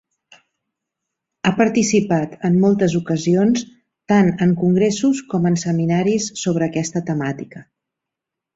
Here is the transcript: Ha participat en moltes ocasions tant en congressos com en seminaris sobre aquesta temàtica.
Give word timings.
Ha 1.47 1.51
participat 1.59 2.33
en 2.49 2.55
moltes 2.63 2.95
ocasions 3.01 3.67
tant 4.13 4.33
en 4.47 4.57
congressos 4.63 5.23
com 5.35 5.47
en 5.53 5.61
seminaris 5.67 6.33
sobre 6.47 6.71
aquesta 6.73 7.07
temàtica. 7.13 7.67